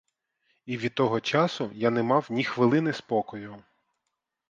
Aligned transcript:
І 0.65 0.77
від 0.77 0.95
того 0.95 1.19
часу 1.21 1.71
я 1.73 1.89
не 1.89 2.03
мав 2.03 2.27
ні 2.29 2.43
хвилини 2.43 2.93
спокою. 2.93 3.63